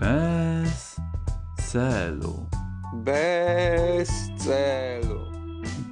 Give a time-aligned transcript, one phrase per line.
[0.00, 0.96] Bez
[1.70, 2.46] celu.
[3.04, 5.20] Bez celu.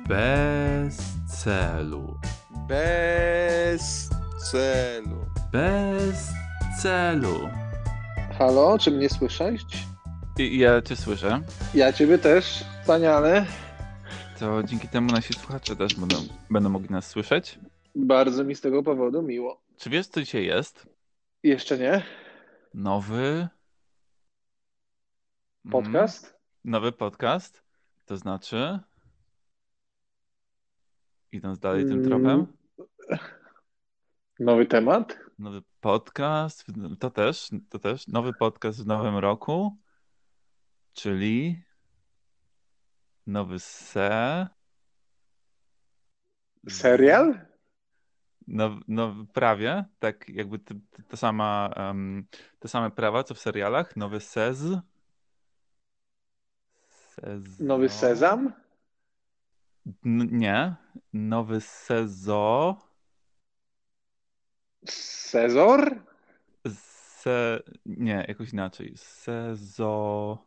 [0.08, 0.96] Bez
[1.42, 2.18] celu.
[2.68, 4.08] Bez
[4.50, 5.18] celu.
[5.52, 6.28] Bez
[6.82, 7.48] celu.
[8.38, 9.86] Halo, czy mnie słyszeć?
[10.38, 11.40] Ja cię słyszę.
[11.74, 13.46] Ja ciebie też, wspaniale.
[14.38, 16.16] To dzięki temu nasi słuchacze też będą,
[16.50, 17.58] będą mogli nas słyszeć.
[17.94, 19.60] Bardzo mi z tego powodu miło.
[19.76, 20.86] Czy wiesz, co dzisiaj jest?
[21.42, 22.02] Jeszcze nie?
[22.74, 23.48] Nowy.
[25.68, 26.38] Mm, Podcast?
[26.64, 27.62] nowy podcast.
[28.06, 28.78] To znaczy.
[31.32, 32.04] Idąc dalej tym Mm.
[32.04, 32.46] tropem.
[34.40, 35.18] Nowy temat?
[35.38, 36.64] Nowy podcast.
[37.00, 38.06] To też, to też.
[38.08, 39.76] Nowy podcast w nowym roku.
[40.92, 41.62] Czyli.
[43.26, 44.46] Nowy se.
[46.68, 47.40] Serial?
[48.46, 52.26] No, no prawie, tak jakby t- t- ta sama, em,
[52.58, 53.96] te same prawa, co w serialach.
[53.96, 54.62] Nowy sez.
[57.20, 57.64] Sezo...
[57.64, 58.52] Nowy Sezam?
[60.04, 60.74] N- nie.
[61.12, 62.76] Nowy sezo.
[64.88, 66.02] Sezor?
[66.68, 67.62] Se...
[67.86, 68.92] Nie, jakoś inaczej.
[68.96, 70.38] Sezo...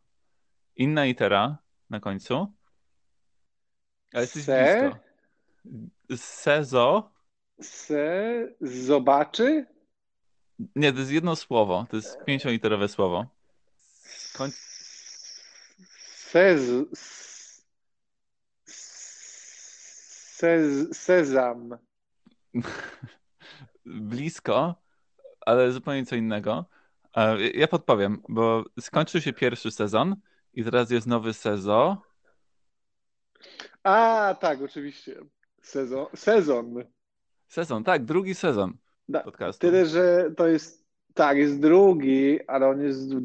[0.75, 1.58] Inna litera
[1.89, 2.53] na końcu.
[4.14, 4.92] Ale jesteś Se?
[5.64, 6.25] blisko.
[6.25, 7.11] Sezo.
[7.61, 8.47] Se...
[8.61, 9.66] Zobaczy?
[10.75, 11.86] Nie, to jest jedno słowo.
[11.89, 13.25] To jest pięcioliterowe słowo.
[14.38, 14.52] Koń...
[16.31, 16.71] Sez...
[18.65, 20.97] Sez...
[20.97, 21.77] Sezam.
[23.85, 24.75] Blisko,
[25.45, 26.65] ale zupełnie co innego.
[27.15, 30.15] E, Ja podpowiem, bo skończył się pierwszy sezon
[30.53, 31.97] i teraz jest nowy sezon.
[33.83, 35.15] A, tak, oczywiście.
[35.61, 36.05] Sezon.
[36.15, 36.83] Sezon.
[37.47, 38.73] Sezon, tak, drugi sezon
[39.09, 39.67] Da, podcastu.
[39.67, 43.21] Tyle, że to jest, tak, jest drugi, ale on jest w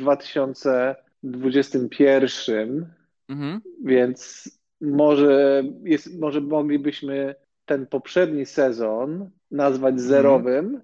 [1.31, 2.87] 2021,
[3.29, 3.61] Mhm.
[3.85, 7.35] więc może, jest, może moglibyśmy
[7.65, 10.81] ten poprzedni sezon nazwać zerowym,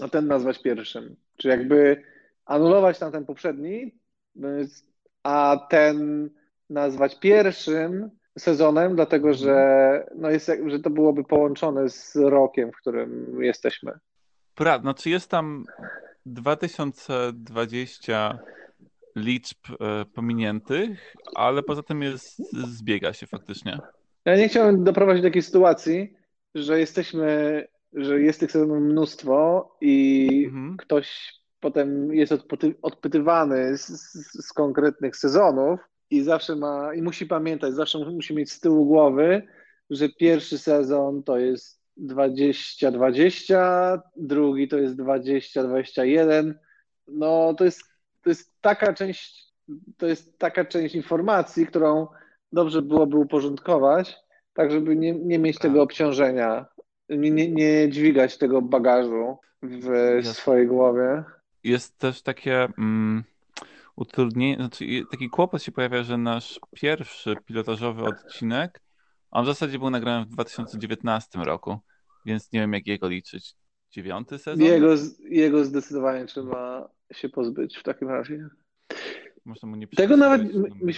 [0.00, 1.16] a ten nazwać pierwszym.
[1.36, 2.02] Czy jakby
[2.44, 3.94] anulować tam ten poprzedni,
[5.22, 6.30] a ten
[6.70, 13.42] nazwać pierwszym sezonem, dlatego że, no jest, że to byłoby połączone z rokiem, w którym
[13.42, 13.92] jesteśmy.
[14.54, 15.64] Prawda, znaczy jest tam
[16.26, 18.38] 2020
[19.16, 23.78] liczb e, pominiętych, ale poza tym jest, zbiega się faktycznie.
[24.24, 26.14] Ja nie chciałem doprowadzić do takiej sytuacji,
[26.54, 30.76] że jesteśmy, że jest tych sezonów mnóstwo i Mhm.
[30.76, 37.26] ktoś potem jest odpyty, odpytywany z, z, z konkretnych sezonów i zawsze ma, i musi
[37.26, 39.42] pamiętać, zawsze musi mieć z tyłu głowy,
[39.90, 46.58] że pierwszy sezon to jest 2020, drugi to jest 2021.
[47.08, 47.82] No to jest,
[48.24, 49.52] to jest taka część,
[49.96, 52.06] to jest taka część informacji, którą
[52.52, 54.16] dobrze byłoby uporządkować,
[54.52, 56.66] tak żeby nie, nie mieć tego obciążenia,
[57.08, 60.34] nie, nie, nie dźwigać tego bagażu w Jasne.
[60.34, 61.24] swojej głowie.
[61.64, 63.24] Jest też takie mm,
[63.96, 68.80] utrudnienie, znaczy taki kłopot się pojawia, że nasz pierwszy pilotażowy odcinek,
[69.30, 71.78] on w zasadzie był nagrany w 2019 roku,
[72.26, 73.54] więc nie wiem jak jego liczyć.
[73.94, 74.66] Dziewiąty sezon?
[74.66, 74.94] Jego,
[75.28, 78.48] jego zdecydowanie trzeba się pozbyć w takim razie.
[79.44, 80.42] Można mu nie Tego nawet,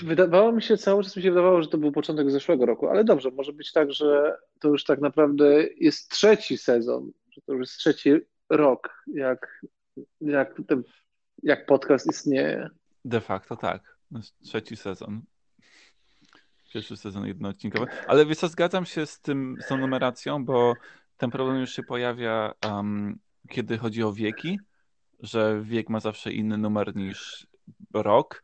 [0.02, 3.04] wydawało mi się, cały czas mi się wydawało, że to był początek zeszłego roku, ale
[3.04, 7.60] dobrze, może być tak, że to już tak naprawdę jest trzeci sezon, że to już
[7.60, 8.10] jest trzeci
[8.50, 9.64] rok, jak,
[10.20, 10.82] jak, ten,
[11.42, 12.70] jak podcast istnieje.
[13.04, 13.96] De facto tak.
[14.10, 15.20] Jest trzeci sezon.
[16.72, 17.86] Pierwszy sezon jednoodcinkowy.
[18.06, 20.74] Ale wiesz co, zgadzam się z tym, z tą numeracją, bo
[21.16, 23.18] ten problem już się pojawia, um,
[23.48, 24.58] kiedy chodzi o wieki,
[25.20, 27.46] że wiek ma zawsze inny numer niż
[27.94, 28.42] rok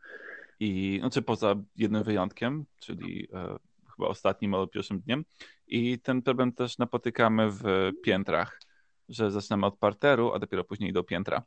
[0.60, 3.56] i, znaczy poza jednym wyjątkiem, czyli e,
[3.96, 5.24] chyba ostatnim albo pierwszym dniem
[5.66, 8.60] i ten problem też napotykamy w piętrach,
[9.08, 11.42] że zaczynamy od parteru, a dopiero później do piętra.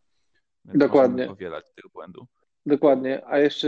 [0.66, 1.28] Więc Dokładnie.
[1.28, 2.28] powielać tego błędu.
[2.66, 3.21] Dokładnie.
[3.28, 3.67] A jeszcze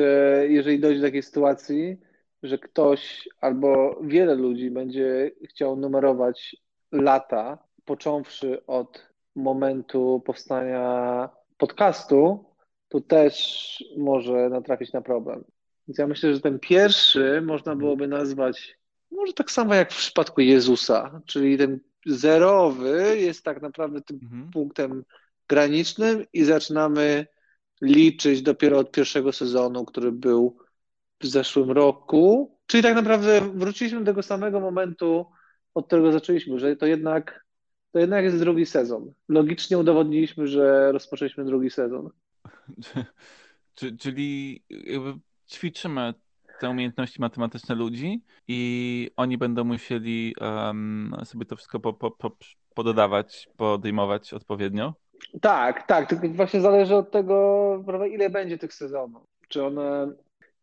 [0.50, 1.98] jeżeli dojdzie do takiej sytuacji,
[2.44, 6.56] że ktoś albo wiele ludzi będzie chciał numerować
[6.92, 12.46] lata, począwszy od momentu powstania podcastu,
[12.90, 15.44] to też może natrafić na problem.
[15.88, 18.78] Więc ja myślę, że ten pierwszy można byłoby nazwać
[19.12, 24.52] może tak samo jak w przypadku Jezusa, czyli ten zerowy jest tak naprawdę tym Mhm.
[24.52, 25.04] punktem
[25.50, 27.28] granicznym i zaczynamy
[27.82, 30.58] liczyć dopiero od pierwszego sezonu, który był
[31.22, 32.58] w zeszłym roku.
[32.66, 35.26] Czyli tak naprawdę wróciliśmy do tego samego momentu,
[35.78, 37.46] od którego zaczęliśmy, że to jednak,
[37.92, 39.14] to jednak jest drugi sezon.
[39.30, 42.10] Logicznie udowodniliśmy, że rozpoczęliśmy drugi sezon.
[43.76, 45.14] Czy, czyli jakby
[45.50, 46.14] ćwiczymy
[46.60, 52.32] te umiejętności matematyczne ludzi i oni będą musieli um, sobie to wszystko po, po, po,
[52.74, 54.94] pododawać, podejmować odpowiednio?
[55.42, 59.24] Tak, tak, tylko właśnie zależy od tego, prawda, ile będzie tych sezonów.
[59.48, 60.14] Czy one.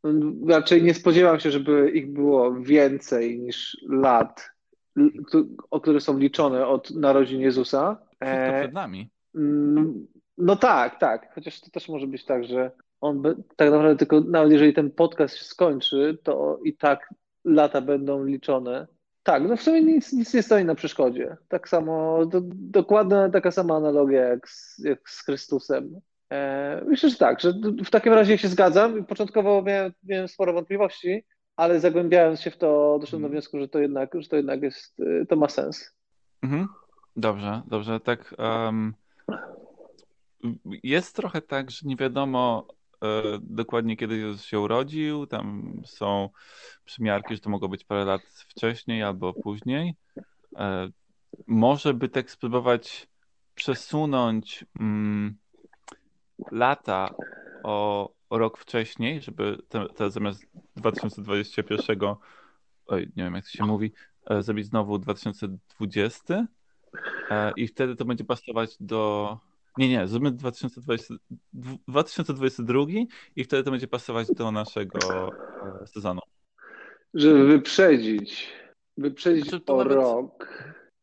[0.04, 0.12] No,
[0.48, 4.53] raczej nie spodziewam się, żeby ich było więcej niż lat,
[5.70, 7.96] o które są liczone od narodzin Jezusa.
[8.20, 9.10] Wszystko przed nami.
[9.34, 10.06] Mm,
[10.38, 11.34] no tak, tak.
[11.34, 12.70] Chociaż to też może być tak, że
[13.00, 17.14] on by, tak naprawdę tylko, nawet jeżeli ten podcast się skończy, to i tak
[17.44, 18.86] lata będą liczone.
[19.22, 21.36] Tak, no w sumie nic, nic nie stoi na przeszkodzie.
[21.48, 26.00] Tak samo, do, dokładna taka sama analogia jak z, jak z Chrystusem.
[26.32, 27.52] E, myślę, że tak, że
[27.84, 29.04] w takim razie się zgadzam.
[29.04, 31.24] Początkowo miałem, miałem sporo wątpliwości,
[31.56, 33.32] ale zagłębiając się w to, doszedłem do mhm.
[33.32, 34.96] wniosku, że to jednak, że to jednak jest,
[35.28, 35.94] to ma sens.
[36.42, 36.68] Mhm.
[37.16, 38.00] Dobrze, dobrze.
[38.00, 38.34] Tak.
[38.38, 38.94] Um,
[40.82, 42.66] jest trochę tak, że nie wiadomo
[43.04, 45.26] e, dokładnie kiedy Jezus się urodził.
[45.26, 46.28] Tam są
[46.84, 49.94] przymiarki, że to mogło być parę lat wcześniej albo później.
[50.56, 50.88] E,
[51.46, 53.08] może by tak spróbować
[53.54, 55.36] przesunąć mm,
[56.50, 57.14] lata
[57.64, 60.46] o, rok wcześniej, żeby te, te zamiast
[60.76, 61.98] 2021,
[62.86, 63.92] oj, nie wiem jak to się mówi,
[64.30, 66.46] e, zrobić znowu 2020
[67.30, 69.38] e, i wtedy to będzie pasować do
[69.78, 71.14] nie, nie, zróbmy 2020,
[71.88, 72.84] 2022
[73.36, 75.28] i wtedy to będzie pasować do naszego
[75.82, 76.20] e, sezonu.
[77.14, 78.52] Żeby wyprzedzić,
[78.96, 79.92] wyprzedzić znaczy, o nawet...
[79.92, 80.48] rok.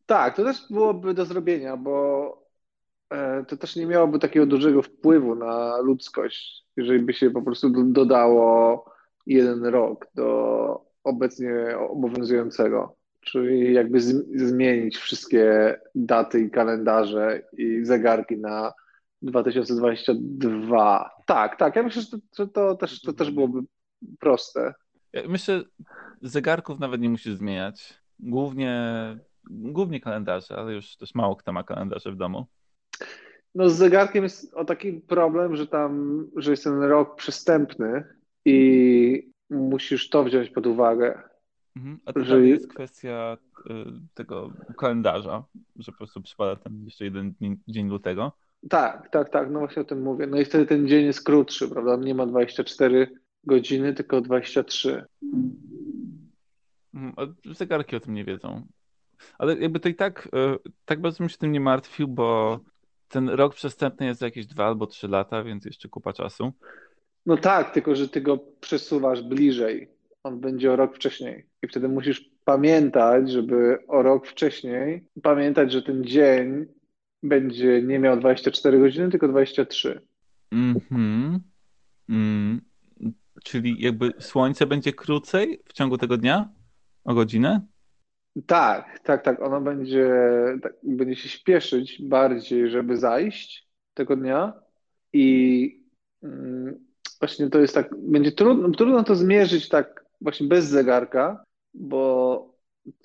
[0.06, 2.40] Tak, to też byłoby do zrobienia, bo
[3.47, 8.85] to też nie miałoby takiego dużego wpływu na ludzkość, jeżeli by się po prostu dodało
[9.27, 14.01] jeden rok do obecnie obowiązującego czyli jakby
[14.35, 18.73] zmienić wszystkie daty i kalendarze i zegarki na
[19.21, 21.09] 2022.
[21.25, 21.75] Tak, tak.
[21.75, 23.59] Ja myślę, że to, że to, też, to też byłoby
[24.19, 24.73] proste.
[25.13, 25.61] Ja myślę,
[26.21, 28.01] zegarków nawet nie musisz zmieniać.
[28.19, 28.83] Głównie,
[29.49, 32.45] głównie kalendarze, ale już też mało kto ma kalendarze w domu.
[33.56, 38.03] No z zegarkiem jest o taki problem, że tam, że jest ten rok przystępny
[38.45, 41.21] i musisz to wziąć pod uwagę.
[41.75, 42.00] Mhm.
[42.06, 42.48] A to że...
[42.48, 43.38] jest kwestia
[43.69, 43.74] y,
[44.13, 45.44] tego kalendarza,
[45.75, 47.33] że po prostu przypada ten jeszcze jeden
[47.68, 48.31] dzień lutego.
[48.69, 50.27] Tak, tak, tak, no właśnie o tym mówię.
[50.27, 51.95] No i wtedy ten dzień jest krótszy, prawda?
[51.95, 53.07] Nie ma 24
[53.44, 55.06] godziny, tylko 23.
[56.94, 58.68] Mhm, a zegarki o tym nie wiedzą.
[59.38, 62.59] Ale jakby to i tak, y, tak bardzo bym się tym nie martwił, bo
[63.11, 66.53] ten rok przestępny jest jakieś dwa albo trzy lata, więc jeszcze kupa czasu.
[67.25, 69.89] No tak, tylko że ty go przesuwasz bliżej
[70.23, 71.45] on będzie o rok wcześniej.
[71.63, 76.65] I wtedy musisz pamiętać, żeby o rok wcześniej pamiętać, że ten dzień
[77.23, 80.01] będzie nie miał 24 godziny, tylko 23.
[80.51, 81.39] Mhm.
[82.09, 82.61] Mm.
[83.43, 86.49] Czyli jakby słońce będzie krócej w ciągu tego dnia?
[87.03, 87.61] O godzinę?
[88.48, 89.42] Tak, tak, tak.
[89.42, 90.10] Ono będzie,
[90.63, 94.54] tak, będzie się śpieszyć bardziej, żeby zajść tego dnia
[95.13, 95.86] i
[96.24, 96.86] mm,
[97.19, 101.44] właśnie to jest tak, będzie trudno, trudno to zmierzyć tak właśnie bez zegarka,
[101.74, 102.56] bo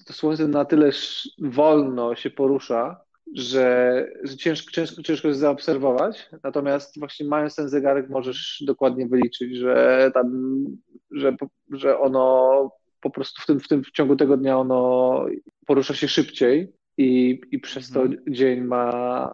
[0.06, 0.90] to słońce na tyle
[1.38, 3.00] wolno się porusza,
[3.34, 6.30] że, że ciężko, ciężko, ciężko jest zaobserwować.
[6.42, 10.64] Natomiast właśnie mając ten zegarek możesz dokładnie wyliczyć, że tam,
[11.10, 11.36] że,
[11.70, 15.24] że ono po prostu w tym, w tym w ciągu tego dnia ono
[15.66, 18.34] porusza się szybciej i, i przez to mhm.
[18.34, 18.90] dzień ma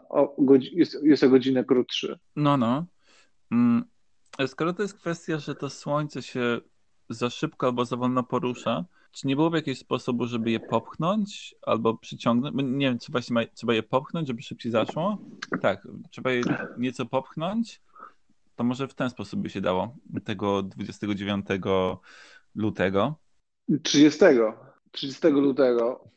[0.08, 0.36] o,
[0.72, 2.18] jest, jest o godzinę krótszy.
[2.36, 2.86] No, no.
[3.50, 3.84] Mm.
[4.46, 6.60] Skoro to jest kwestia, że to słońce się
[7.08, 11.96] za szybko albo za wolno porusza, czy nie byłoby jakiegoś sposobu, żeby je popchnąć albo
[11.96, 12.56] przyciągnąć?
[12.56, 15.18] Nie wiem, czy właśnie ma, trzeba je popchnąć, żeby szybciej zaszło?
[15.62, 16.42] Tak, trzeba je
[16.78, 17.80] nieco popchnąć.
[18.56, 21.46] To może w ten sposób by się dało tego 29
[22.54, 23.21] lutego.
[23.82, 24.18] 30.
[24.92, 26.08] 30 lutego,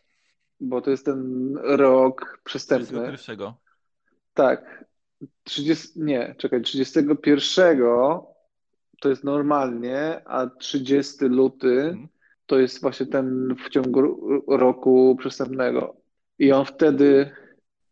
[0.60, 3.08] bo to jest ten rok przestępny.
[3.08, 3.54] 31.
[4.34, 4.86] Tak.
[5.44, 7.78] 30, nie, czekaj, 31
[9.02, 12.08] to jest normalnie, a 30 luty mhm.
[12.46, 14.02] to jest właśnie ten w ciągu
[14.48, 15.96] roku przestępnego.
[16.40, 17.32] I on wtedy.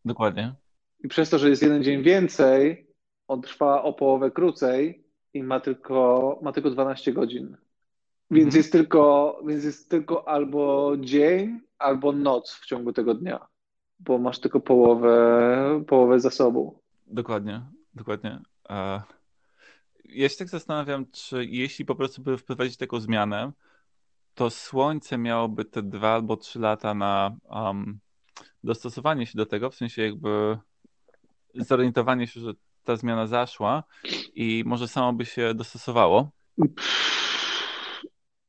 [0.06, 0.56] Dokładnie.
[1.04, 2.88] I przez to, że jest jeden dzień więcej,
[3.28, 7.58] on trwa o połowę krócej i ma tylko, ma tylko 12 godzin.
[8.34, 8.58] Więc, mhm.
[8.58, 13.48] jest tylko, więc jest tylko albo dzień, albo noc w ciągu tego dnia,
[14.00, 16.80] bo masz tylko połowę, połowę zasobu.
[17.08, 17.62] Dokładnie,
[17.94, 18.40] dokładnie
[20.14, 23.52] ja się tak zastanawiam, czy jeśli po prostu by wprowadzić taką zmianę,
[24.36, 28.00] to słońce miałoby te dwa albo trzy lata na um,
[28.64, 30.58] dostosowanie się do tego, w sensie jakby
[31.56, 33.84] zorientowanie się, że ta zmiana zaszła
[34.36, 36.32] i może samo by się dostosowało.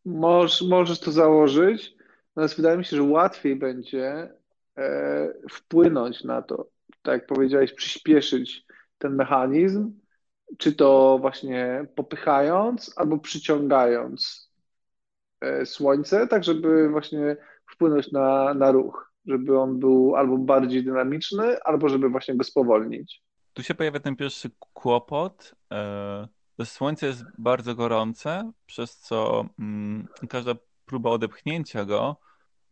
[0.05, 1.95] Możesz, możesz to założyć,
[2.37, 4.31] natomiast wydaje mi się, że łatwiej będzie
[4.77, 6.69] e, wpłynąć na to,
[7.03, 8.67] tak jak powiedziałeś, przyspieszyć
[8.99, 9.93] ten mechanizm,
[10.59, 14.51] czy to właśnie popychając albo przyciągając
[15.41, 17.37] e, słońce, tak żeby właśnie
[17.73, 23.23] wpłynąć na, na ruch, żeby on był albo bardziej dynamiczny, albo żeby właśnie go spowolnić.
[23.53, 25.55] Tu się pojawia ten pierwszy kłopot.
[25.73, 26.29] E,
[26.65, 30.55] słońce jest bardzo gorące, przez co mm, każda
[30.87, 32.17] próba odepchnięcia go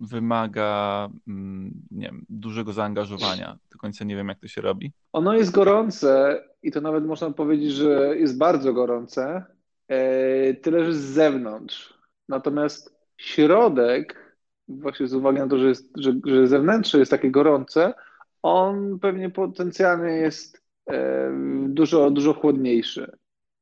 [0.01, 3.59] wymaga mm, nie wiem, dużego zaangażowania.
[3.73, 4.93] Do końca nie wiem, jak to się robi.
[5.13, 9.45] Ono jest gorące i to nawet można powiedzieć, że jest bardzo gorące,
[9.89, 11.95] e, tyle że z zewnątrz.
[12.29, 14.37] Natomiast środek,
[14.69, 17.95] właśnie z uwagi na to, że, jest, że, że zewnętrzne jest takie gorące,
[18.43, 21.31] on pewnie potencjalnie jest e,
[21.69, 23.17] dużo, dużo chłodniejszy.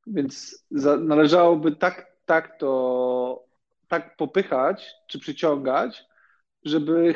[0.07, 3.43] Więc za, należałoby tak, tak to
[3.87, 6.05] tak popychać czy przyciągać,
[6.65, 7.13] żeby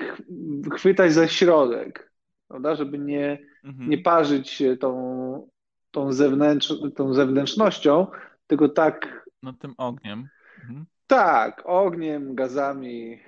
[0.73, 2.11] chwytać za środek,
[2.47, 2.75] prawda?
[2.75, 3.89] Żeby nie, mhm.
[3.89, 5.49] nie parzyć się tą,
[5.91, 8.07] tą, zewnętrz, tą zewnętrznością,
[8.47, 9.25] tylko tak.
[9.43, 10.27] No tym ogniem.
[10.61, 10.85] Mhm.
[11.07, 13.19] Tak, ogniem, gazami,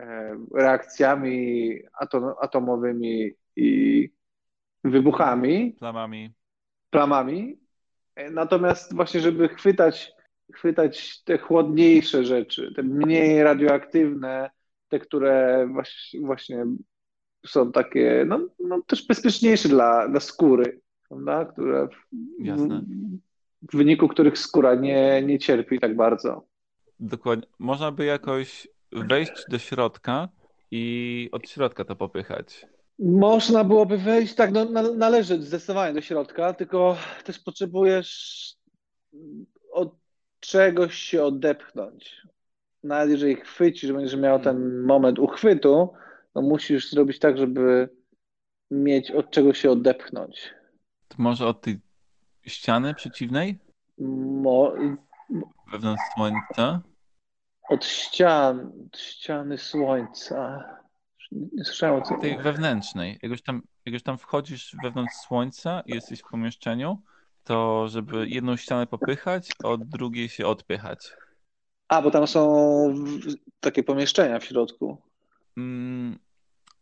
[0.00, 4.10] e, reakcjami atom, atomowymi i
[4.84, 5.72] wybuchami.
[5.78, 6.34] Plamami.
[6.90, 7.63] Plamami.
[8.30, 10.12] Natomiast właśnie, żeby chwytać,
[10.52, 14.50] chwytać te chłodniejsze rzeczy, te mniej radioaktywne,
[14.88, 15.68] te, które
[16.20, 16.66] właśnie
[17.46, 21.44] są takie, no, no też bezpieczniejsze dla, dla skóry, prawda?
[21.44, 22.16] które w,
[23.72, 26.46] w wyniku których skóra nie, nie cierpi tak bardzo.
[27.00, 27.46] Dokładnie.
[27.58, 30.28] Można by jakoś wejść do środka
[30.70, 32.66] i od środka to popychać.
[32.98, 34.64] Można byłoby wejść, tak, no,
[34.96, 38.54] należy zdecydowanie do środka, tylko też potrzebujesz
[39.72, 39.94] od
[40.40, 42.24] czegoś się odepchnąć
[42.84, 45.92] nawet jeżeli chwycisz, będziesz miał ten moment uchwytu,
[46.32, 47.88] to musisz zrobić tak, żeby
[48.70, 50.54] mieć od czego się odepchnąć.
[51.08, 51.80] To może od tej
[52.46, 53.58] ściany przeciwnej?
[53.98, 54.72] Mo...
[55.72, 56.82] Wewnątrz słońca?
[57.68, 60.64] Od ścian, od ściany słońca.
[61.34, 62.18] Nie słyszałem o co.
[62.18, 63.18] Tej wewnętrznej.
[63.22, 67.02] Jak już, tam, jak już tam wchodzisz wewnątrz słońca i jesteś w pomieszczeniu,
[67.44, 71.12] to żeby jedną ścianę popychać, a od drugiej się odpychać.
[71.88, 72.94] A, bo tam są
[73.60, 75.02] takie pomieszczenia w środku.
[75.56, 76.18] Mm,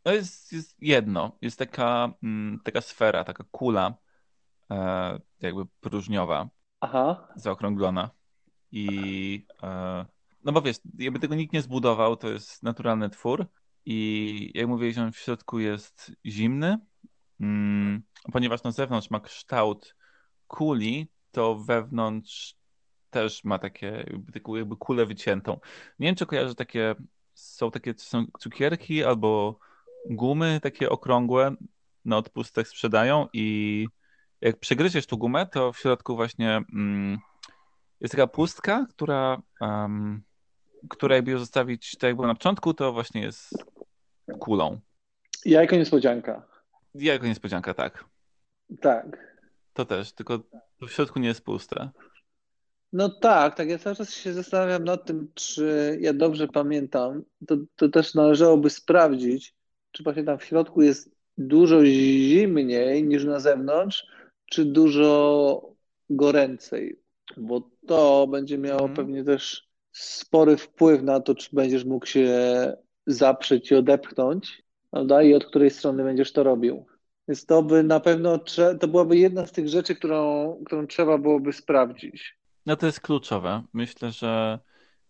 [0.03, 1.33] to jest, jest jedno.
[1.43, 3.95] Jest taka, mm, taka sfera, taka kula,
[4.71, 6.49] e, jakby próżniowa,
[6.81, 7.29] Aha.
[7.37, 8.11] zaokrąglona.
[8.73, 10.05] I e,
[10.45, 13.47] no bo wiesz, jakby tego nikt nie zbudował, to jest naturalny twór.
[13.87, 16.79] I jak mówiłeś, on w środku jest zimny,
[17.41, 19.97] mm, ponieważ na zewnątrz ma kształt
[20.47, 22.57] kuli, to wewnątrz
[23.11, 24.07] też ma takie
[24.55, 25.61] jakby, kulę wyciętą.
[25.99, 26.95] Nie wiem, czy kojarzę takie,
[27.35, 29.59] są takie są cukierki albo
[30.11, 31.55] gumy takie okrągłe
[32.05, 33.87] na odpustach sprzedają i
[34.41, 37.19] jak przegryziesz tu gumę, to w środku właśnie mm,
[38.01, 40.23] jest taka pustka, która, um,
[40.89, 43.72] która jakby ją zostawić tak jak było na początku, to właśnie jest
[44.39, 44.81] kulą.
[45.45, 46.47] Jajko niespodzianka.
[46.95, 48.05] Jajko niespodzianka, tak.
[48.81, 49.37] Tak.
[49.73, 50.41] To też, tylko
[50.81, 51.91] w środku nie jest puste.
[52.93, 53.69] No tak, tak.
[53.69, 57.23] Ja cały czas się zastanawiam nad tym, czy ja dobrze pamiętam.
[57.47, 59.55] To, to też należałoby sprawdzić,
[59.93, 64.07] czy właśnie tam w środku jest dużo zimniej niż na zewnątrz,
[64.51, 65.75] czy dużo
[66.11, 67.01] goręcej,
[67.37, 68.97] bo to będzie miało hmm.
[68.97, 72.33] pewnie też spory wpływ na to, czy będziesz mógł się
[73.07, 75.23] zaprzeć i odepchnąć, prawda?
[75.23, 76.87] I od której strony będziesz to robił.
[77.29, 78.39] Więc to by na pewno,
[78.81, 82.39] to byłaby jedna z tych rzeczy, którą, którą trzeba byłoby sprawdzić.
[82.67, 83.63] No to jest kluczowe.
[83.73, 84.59] Myślę, że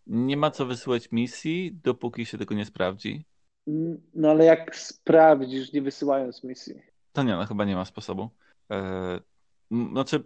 [0.06, 3.24] nie ma co wysyłać misji, dopóki się tego nie sprawdzi.
[4.14, 6.74] No ale jak sprawdzisz, nie wysyłając misji?
[7.12, 8.30] To nie, no chyba nie ma sposobu.
[8.70, 9.20] Eee,
[9.70, 10.24] znaczy,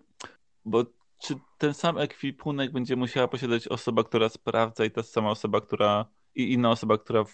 [0.64, 0.84] bo
[1.18, 6.06] czy ten sam ekwipunek będzie musiała posiadać osoba, która sprawdza i ta sama osoba, która
[6.34, 7.24] i inna osoba, która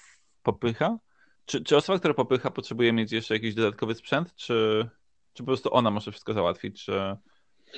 [0.42, 0.98] popycha?
[1.44, 4.88] Czy, czy osoba, która popycha potrzebuje mieć jeszcze jakiś dodatkowy sprzęt, czy,
[5.32, 7.16] czy po prostu ona może wszystko załatwić, czy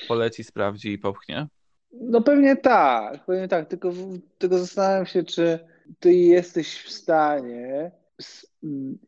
[0.09, 1.47] poleci, sprawdzi i popchnie?
[1.93, 3.93] No pewnie tak, pewnie tak, tylko,
[4.39, 5.59] tylko zastanawiam się, czy
[6.01, 7.91] ty jesteś w stanie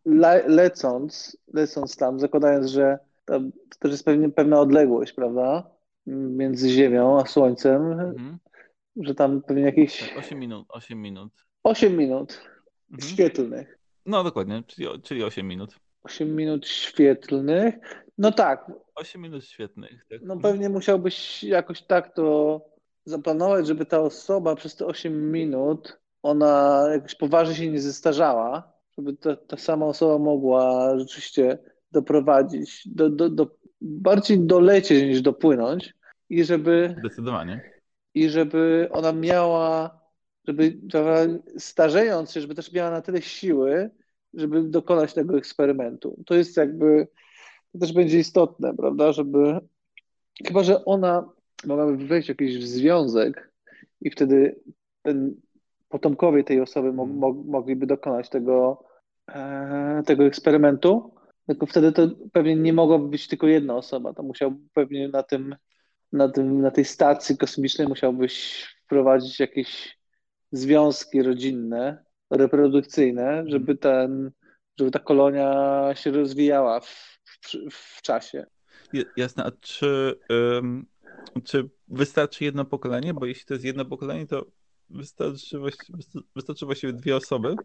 [0.04, 5.70] le, lecąc, lecąc tam, zakładając, że to, to też jest pewnie pewna odległość, prawda?
[6.06, 8.38] Między Ziemią a Słońcem, mhm.
[8.96, 10.02] że tam pewnie jakieś...
[10.02, 11.32] 8 tak, minut, 8 minut.
[11.62, 12.40] 8 minut
[12.92, 13.10] mhm.
[13.12, 13.78] świetlnych.
[14.06, 15.76] No dokładnie, czyli, czyli 8 minut.
[16.02, 17.74] 8 minut świetlnych,
[18.18, 20.06] No tak, 8 minut świetnych.
[20.10, 20.20] Tak?
[20.22, 22.60] no pewnie musiałbyś jakoś tak to
[23.04, 29.16] zaplanować, żeby ta osoba przez te 8 minut, ona jakoś poważnie się nie zestarzała, żeby
[29.16, 31.58] ta, ta sama osoba mogła rzeczywiście
[31.92, 35.94] doprowadzić, do, do, do, bardziej dolecieć niż dopłynąć
[36.28, 37.70] i żeby, Zdecydowanie.
[38.14, 40.00] i żeby ona miała,
[40.46, 40.78] żeby
[41.58, 43.90] starzejąc się, żeby też miała na tyle siły,
[44.34, 46.22] żeby dokonać tego eksperymentu.
[46.26, 47.08] To jest jakby,
[47.72, 49.58] to też będzie istotne, prawda, żeby,
[50.46, 51.30] chyba, że ona
[51.66, 53.52] mogłaby wejść w jakiś związek
[54.00, 54.60] i wtedy
[55.02, 55.34] ten,
[55.88, 58.84] potomkowie tej osoby mo, mo, mogliby dokonać tego,
[59.28, 61.14] e, tego eksperymentu,
[61.46, 65.56] tylko wtedy to pewnie nie mogłaby być tylko jedna osoba, to musiał pewnie na tym,
[66.12, 69.98] na tym, na tej stacji kosmicznej musiałbyś wprowadzić jakieś
[70.52, 74.30] związki rodzinne, reprodukcyjne, żeby ten,
[74.78, 78.46] żeby ta kolonia się rozwijała w, w, w czasie.
[79.16, 80.18] Jasne, a czy,
[80.58, 80.86] ym,
[81.44, 83.14] czy wystarczy jedno pokolenie?
[83.14, 84.46] Bo jeśli to jest jedno pokolenie, to
[84.90, 87.56] wystarczy, właści- wystar- wystarczy właściwie dwie osoby.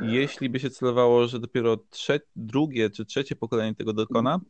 [0.00, 4.40] Jeśli by się celowało, że dopiero trze- drugie czy trzecie pokolenie tego dokona,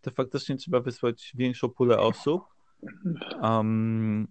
[0.00, 2.42] to faktycznie trzeba wysłać większą pulę osób,
[3.42, 4.26] um,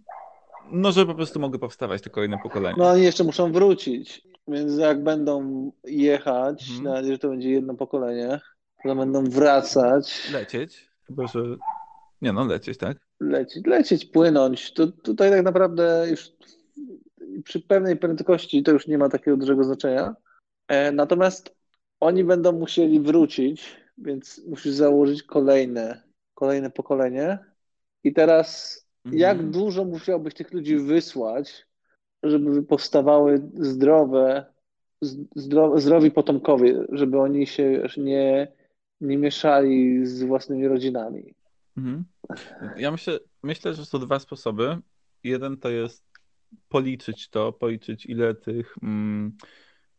[0.72, 2.76] no żeby po prostu mogły powstawać te kolejne pokolenia.
[2.78, 6.84] No oni jeszcze muszą wrócić, więc jak będą jechać, Mhm.
[6.84, 8.40] na razie, że to będzie jedno pokolenie,
[8.84, 11.40] to będą wracać, Lecieć, chyba że...
[12.22, 12.98] Nie no, lecieć, tak?
[13.20, 14.74] lecieć, lecieć, płynąć.
[14.74, 16.32] To tutaj tak naprawdę już
[17.44, 20.16] przy pewnej prędkości to już nie ma takiego dużego znaczenia.
[20.68, 21.56] E, Natomiast
[22.00, 27.38] oni będą musieli wrócić, więc musisz założyć kolejne, kolejne pokolenie.
[28.04, 29.20] I teraz Mhm.
[29.20, 31.68] jak dużo musiałbyś tych ludzi wysłać,
[32.24, 34.46] żeby powstawały zdrowe,
[35.36, 38.48] zdro, zdrowi potomkowie, żeby oni się już nie,
[39.02, 41.34] nie mieszali z własnymi rodzinami.
[41.78, 42.06] Mhm.
[42.78, 44.78] Ja myślę, myślę, że są dwa sposoby.
[45.24, 46.06] Jeden to jest
[46.70, 49.38] policzyć to, policzyć ile tych mm,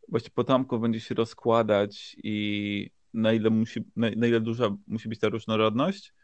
[0.08, 5.18] właśnie potomków będzie się rozkładać i na ile musi, na, na ile duża musi być
[5.20, 6.14] ta różnorodność.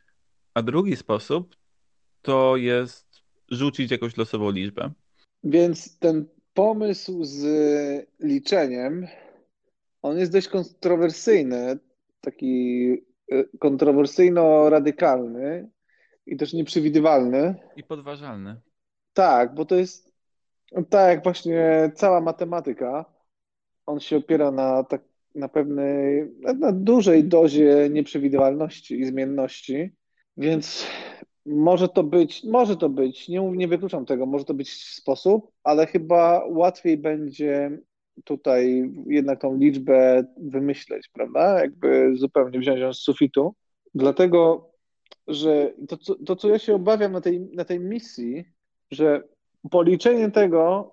[0.55, 1.57] A drugi sposób
[2.25, 4.91] to jest rzucić jakąś losową liczbę.
[5.45, 7.45] Więc ten pomysł z
[8.21, 9.07] liczeniem,
[10.03, 11.79] on jest dość kontrowersyjny,
[12.21, 12.93] taki
[13.33, 15.69] e, kontrowersyjno-radykalny
[16.27, 17.55] i też nieprzewidywalny.
[17.77, 18.61] I podważalny.
[19.13, 20.15] Tak, bo to jest
[20.91, 23.05] tak jak właśnie cała matematyka,
[23.87, 25.03] on się opiera na, tak,
[25.35, 29.95] na pewnej, na, na dużej dozie nieprzewidywalności i zmienności,
[30.37, 30.87] więc
[31.47, 35.87] może to być, może to być, nie, nie wykluczam tego, może to być sposób, ale
[35.87, 37.79] chyba łatwiej będzie
[38.25, 41.61] tutaj jednak tą liczbę wymyśleć, prawda?
[41.61, 43.55] Jakby zupełnie wziąć ją z sufitu.
[43.95, 44.71] Dlatego,
[45.29, 48.45] że to, to co ja się obawiam na tej, na tej misji,
[48.91, 49.23] że
[49.71, 50.93] policzenie tego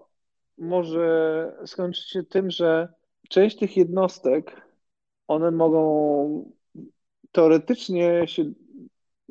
[0.57, 2.93] może skończyć się tym, że
[3.29, 4.61] część tych jednostek,
[5.27, 6.51] one mogą
[7.31, 8.43] teoretycznie się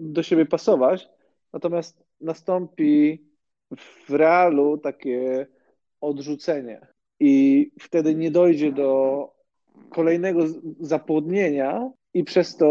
[0.00, 1.08] do siebie pasować,
[1.52, 3.24] natomiast nastąpi
[3.76, 5.46] w realu takie
[6.00, 6.86] odrzucenie
[7.20, 9.30] i wtedy nie dojdzie do
[9.90, 10.40] kolejnego
[10.80, 12.66] zapłodnienia i przez to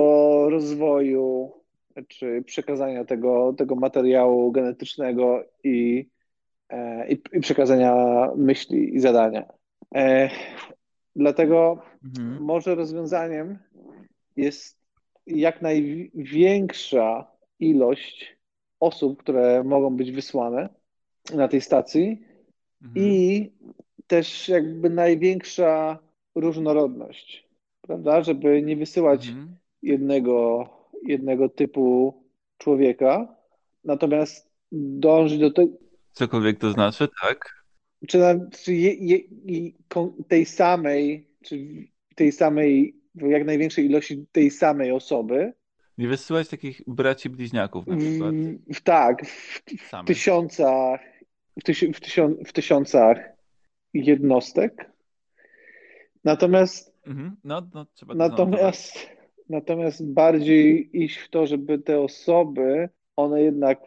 [0.49, 1.51] rozwoju
[2.07, 6.09] czy przekazania tego, tego materiału genetycznego i,
[6.69, 7.95] e, i, i przekazania
[8.35, 9.45] myśli i zadania.
[9.95, 10.29] E,
[11.15, 12.43] dlatego Mhm.
[12.43, 13.59] może rozwiązaniem
[14.35, 14.78] jest
[15.29, 17.27] jak największa
[17.59, 18.37] ilość
[18.79, 20.69] osób, które mogą być wysłane
[21.33, 22.21] na tej stacji
[22.83, 23.05] Mhm.
[23.07, 23.51] i
[24.07, 25.99] też jakby największa
[26.35, 27.47] różnorodność,
[27.81, 28.23] prawda?
[28.23, 29.55] Żeby nie wysyłać Mhm.
[29.81, 30.69] jednego,
[31.05, 32.13] jednego typu
[32.57, 33.35] człowieka,
[33.83, 35.73] natomiast dążyć do tego,
[36.11, 37.63] Cokolwiek to znaczy, tak?
[38.07, 39.19] czy, na, czy je, je,
[40.27, 45.53] tej samej, czy tej samej, w jak największej ilości tej samej osoby,
[45.97, 48.35] Nie wysyłać takich braci bliźniaków na przykład.
[48.35, 51.01] w, w, tak, w, w tysiącach,
[51.59, 53.17] w, tysi, w, tysią, w tysiącach
[53.93, 54.91] jednostek.
[56.23, 57.35] Natomiast Mhm.
[57.43, 58.51] No, no, trzeba zanotować.
[58.51, 59.09] Natomiast,
[59.49, 63.79] natomiast bardziej iść w to, żeby te osoby, one jednak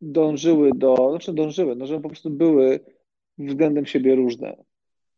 [0.00, 2.80] dążyły do, znaczy dążyły, no żeby po prostu były
[3.38, 4.48] względem siebie różne.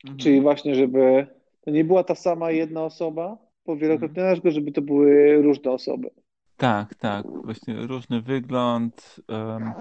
[0.04, 0.18] Mhm.
[0.18, 1.26] Czyli właśnie, żeby
[1.60, 4.36] to nie była ta sama jedna osoba po wielokrotnieniu, Mhm.
[4.42, 6.10] tylko żeby to były różne osoby.
[6.56, 7.26] Tak, tak.
[7.44, 9.72] Właśnie różny wygląd, em,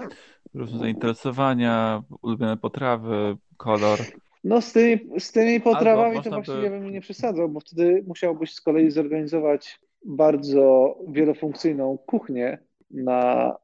[0.54, 3.98] różne zainteresowania, ulubione potrawy, kolor.
[4.44, 8.04] No z tymi, z tymi potrawami to można by- właściwie bym nie przesadzał, bo wtedy
[8.06, 12.58] musiałbyś z kolei zorganizować bardzo wielofunkcyjną kuchnię
[12.90, 13.56] na,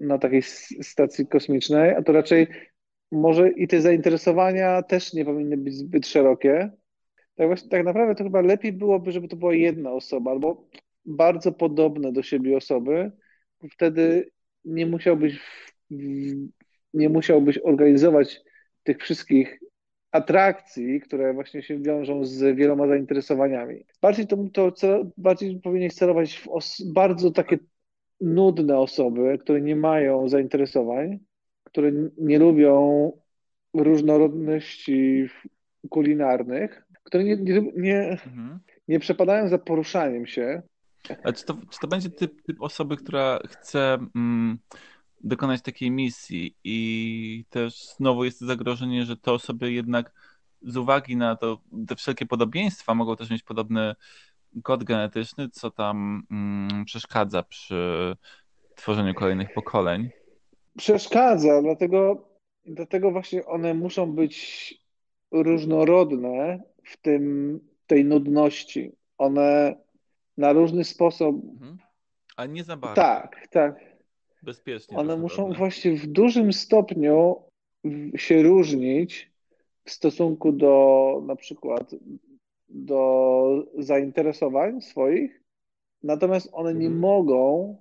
[0.00, 0.42] na takiej
[0.82, 2.46] stacji kosmicznej, a to raczej
[3.12, 6.70] może i te zainteresowania też nie powinny być zbyt szerokie.
[7.36, 10.68] Tak właśnie, tak naprawdę to chyba lepiej byłoby, żeby to była jedna osoba albo
[11.04, 13.12] bardzo podobne do siebie osoby,
[13.70, 14.30] wtedy
[14.64, 15.40] nie musiałbyś,
[16.94, 18.40] nie musiałbyś organizować
[18.82, 19.60] tych wszystkich
[20.10, 23.84] atrakcji, które właśnie się wiążą z wieloma zainteresowaniami.
[24.02, 27.58] Bardziej to, to cel- bardziej powinieneś celować w bardzo takie
[28.20, 31.18] nudne osoby, które nie mają zainteresowań,
[31.64, 33.12] które nie lubią
[33.74, 35.26] różnorodności
[35.88, 38.60] kulinarnych, które nie, nie, nie, Mhm.
[38.88, 40.62] nie przepadają za poruszaniem się.
[41.24, 44.58] A czy to, czy to będzie typ, typ osoby, która chce mm,
[45.20, 50.12] dokonać takiej misji i też znowu jest zagrożenie, że te osoby jednak
[50.62, 53.94] z uwagi na to, te wszelkie podobieństwa mogą też mieć podobny
[54.62, 58.16] kod genetyczny, co tam mm, przeszkadza przy
[58.74, 60.10] tworzeniu kolejnych pokoleń.
[60.78, 62.28] Przeszkadza, dlatego,
[62.66, 64.74] dlatego właśnie one muszą być
[65.30, 68.92] różnorodne w tym, tej nudności.
[69.18, 69.76] One
[70.36, 71.78] na różny sposób, Mhm.
[72.36, 72.94] Ale nie za bardzo.
[73.02, 73.80] tak, tak,
[74.42, 74.96] Bezpiecznie.
[74.96, 77.36] one muszą właśnie w dużym stopniu
[78.16, 79.32] się różnić
[79.84, 81.94] w stosunku do na przykład
[82.68, 85.42] do zainteresowań swoich,
[86.02, 87.00] natomiast one nie Mhm.
[87.00, 87.76] mogą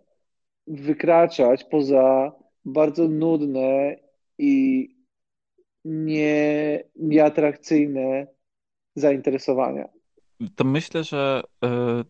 [0.68, 2.32] wykraczać poza
[2.66, 3.96] bardzo nudne
[4.38, 4.88] i
[5.86, 8.28] nie, nieatrakcyjne
[8.96, 9.88] zainteresowania.
[10.56, 12.04] To myślę, że e,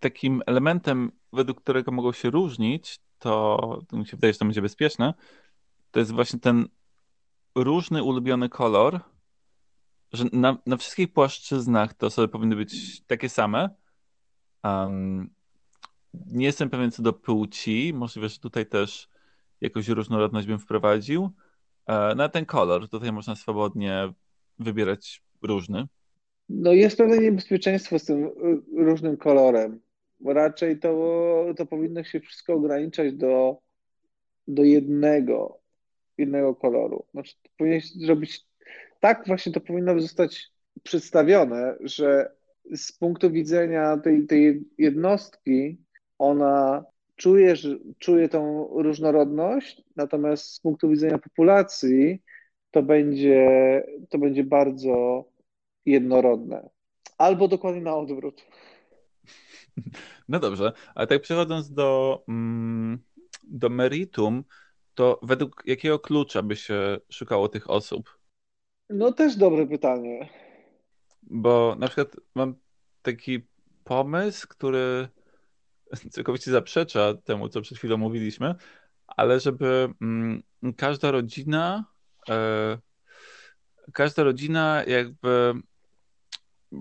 [0.00, 4.62] takim elementem, według którego mogą się różnić, to, to mi się wydaje, że to będzie
[4.62, 5.14] bezpieczne,
[5.90, 6.68] to jest właśnie ten
[7.54, 9.00] różny ulubiony kolor,
[10.12, 13.70] że na, na wszystkich płaszczyznach te osoby powinny być takie same.
[14.62, 15.30] Em,
[16.14, 19.08] nie jestem pewien co do płci, możliwe, że tutaj też
[19.60, 21.30] jakąś różnorodność bym wprowadził.
[21.86, 24.12] E, na ten kolor tutaj można swobodnie
[24.58, 25.88] wybierać różny.
[26.52, 28.30] No jest pewne niebezpieczeństwo z tym y,
[28.84, 29.80] różnym kolorem,
[30.24, 33.58] raczej to, to powinno się wszystko ograniczać do,
[34.48, 35.58] do jednego,
[36.18, 37.04] jednego koloru.
[37.12, 38.46] Znaczy, powinieneś zrobić,
[39.00, 40.50] tak właśnie to powinno zostać
[40.82, 42.30] przedstawione, że
[42.74, 45.78] z punktu widzenia tej, tej jednostki
[46.18, 46.84] ona
[47.16, 47.54] czuje,
[47.98, 52.22] czuje tą różnorodność, natomiast z punktu widzenia populacji
[52.70, 55.24] to będzie, to będzie bardzo
[55.86, 56.68] jednorodne.
[57.18, 58.46] Albo dokładnie na odwrót.
[60.28, 62.98] No dobrze, ale tak przechodząc do, mm,
[63.42, 64.44] do meritum,
[64.94, 68.18] to według jakiego klucza by się szukało tych osób?
[68.90, 70.28] No też dobre pytanie.
[71.22, 72.54] Bo na przykład mam
[73.02, 73.46] taki
[73.84, 75.08] pomysł, który
[76.10, 78.54] całkowicie zaprzecza temu, co przed chwilą mówiliśmy,
[79.06, 80.42] ale żeby mm,
[80.76, 81.84] każda rodzina,
[82.28, 82.78] e,
[83.92, 85.54] każda rodzina jakby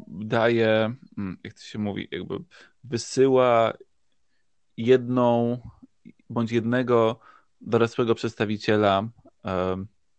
[0.08, 2.36] daje, mm, jak to się mówi, jakby
[2.84, 3.74] wysyła
[4.78, 5.60] jedną
[6.30, 7.20] bądź jednego
[7.62, 9.10] dorosłego przedstawiciela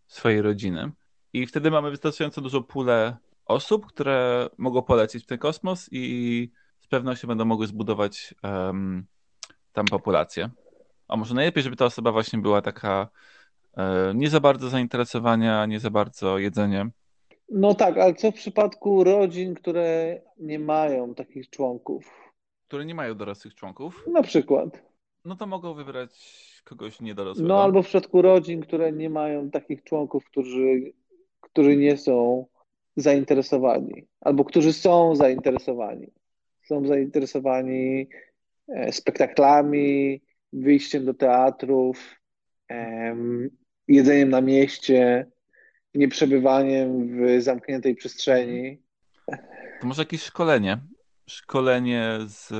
[0.06, 0.92] swojej rodziny.
[1.32, 6.86] I wtedy mamy wystarczająco dużą pulę osób, które mogą polecieć w ten kosmos i z
[6.86, 9.06] pewnością będą mogły zbudować em,
[9.72, 10.50] tam populację.
[11.08, 13.08] A może najlepiej, żeby ta osoba właśnie była taka
[13.76, 16.92] e, nie za bardzo zainteresowania, nie za bardzo jedzeniem.
[17.50, 22.30] No tak, ale co w przypadku rodzin, które nie mają takich członków?
[22.68, 24.82] które nie mają dorosłych członków, Na przykład.
[25.24, 26.10] no to mogą wybrać
[26.64, 27.48] kogoś niedorosłego.
[27.48, 30.92] No albo w przypadku rodzin, które nie mają takich członków, którzy,
[31.40, 32.46] którzy nie są
[32.96, 36.06] zainteresowani, albo którzy są zainteresowani.
[36.62, 38.08] Są zainteresowani
[38.68, 42.16] e, spektaklami, wyjściem do teatrów,
[42.68, 43.50] em,
[43.88, 45.26] jedzeniem na mieście,
[45.94, 48.82] nieprzebywaniem w zamkniętej przestrzeni.
[49.80, 50.78] To może jakieś szkolenie.
[51.26, 52.52] Szkolenie z,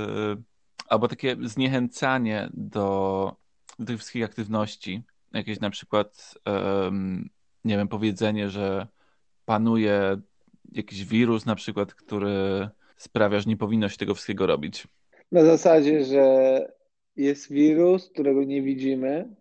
[0.88, 3.36] albo takie zniechęcanie do,
[3.78, 5.02] do tych wszystkich aktywności.
[5.32, 7.28] Jakieś na przykład, em,
[7.64, 8.86] nie wiem, powiedzenie, że
[9.44, 10.20] panuje
[10.72, 14.88] jakiś wirus na przykład, który sprawia, że nie powinno się tego wszystkiego robić.
[15.32, 16.66] Na zasadzie, że
[17.16, 19.36] jest wirus, którego nie widzimy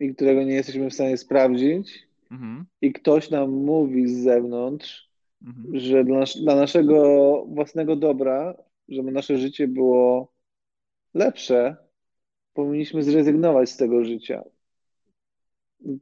[0.00, 5.10] i którego nie jesteśmy w stanie sprawdzić, Mhm, i ktoś nam mówi z zewnątrz,
[5.46, 5.80] mhm.
[5.80, 8.54] że dla, nas, dla naszego własnego dobra,
[8.88, 10.32] żeby nasze życie było
[11.14, 11.76] lepsze,
[12.54, 14.42] powinniśmy zrezygnować z tego życia.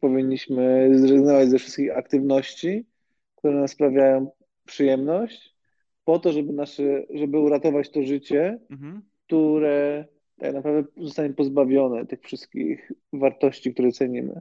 [0.01, 2.87] Powinniśmy zrezygnować ze wszystkich aktywności,
[3.37, 4.31] które nam sprawiają
[4.65, 5.57] przyjemność,
[6.05, 9.03] po to, żeby, nasze, żeby uratować to życie, Mhm.
[9.27, 10.05] które
[10.39, 14.41] tak naprawdę zostanie pozbawione tych wszystkich wartości, które cenimy.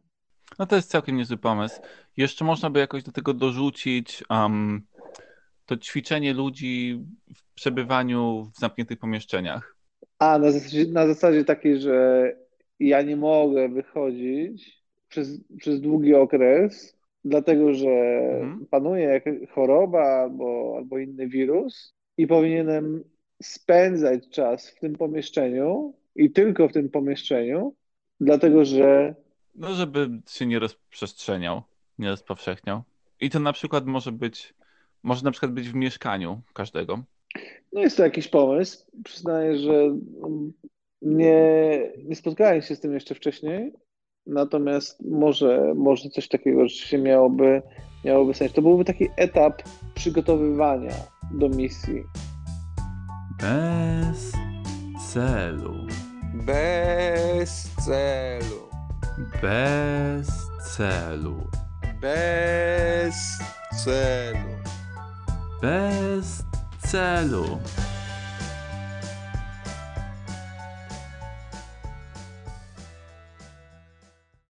[0.59, 1.81] No to jest całkiem niezły pomysł.
[2.17, 4.81] Jeszcze można by jakoś do tego dorzucić um,
[5.65, 7.03] to ćwiczenie ludzi
[7.35, 9.75] w przebywaniu w zamkniętych pomieszczeniach.
[10.19, 12.31] A, na zasadzie, na zasadzie takiej, że
[12.79, 17.89] ja nie mogę wychodzić przez, przez długi okres, dlatego że
[18.41, 18.65] Mhm.
[18.65, 23.03] panuje jakaś choroba albo, albo inny wirus i powinienem
[23.43, 27.75] spędzać czas w tym pomieszczeniu i tylko w tym pomieszczeniu,
[28.19, 29.15] dlatego że
[29.55, 31.61] No, żeby się nie rozprzestrzeniał,
[31.99, 32.83] nie rozpowszechniał.
[33.19, 34.53] I to na przykład może być,
[35.03, 37.03] może na przykład być w mieszkaniu każdego.
[37.73, 38.85] no jest to jakiś pomysł.
[39.03, 39.73] Przyznaję, że
[41.01, 43.73] nie, nie spotkałem się z tym jeszcze wcześniej,
[44.27, 47.61] natomiast może, może coś takiego rzeczywiście miałoby,
[48.05, 48.53] miałoby sens.
[48.53, 49.61] To byłby taki etap
[49.95, 50.95] przygotowywania
[51.33, 52.03] do misji.
[53.41, 54.31] Bez
[55.13, 55.73] celu.
[56.45, 58.64] Bez celu.
[59.17, 60.27] Bez
[60.75, 61.49] celu.
[62.01, 63.15] Bez
[63.83, 64.59] celu.
[65.61, 66.43] Bez
[66.83, 67.61] celu.